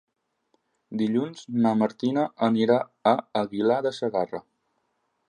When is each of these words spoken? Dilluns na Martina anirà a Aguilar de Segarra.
Dilluns 1.01 1.43
na 1.65 1.73
Martina 1.81 2.23
anirà 2.47 2.79
a 3.13 3.13
Aguilar 3.43 3.79
de 3.89 3.93
Segarra. 3.99 4.41